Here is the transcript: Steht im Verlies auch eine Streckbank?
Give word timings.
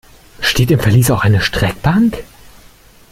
Steht 0.39 0.71
im 0.71 0.79
Verlies 0.79 1.11
auch 1.11 1.21
eine 1.23 1.41
Streckbank? 1.41 2.23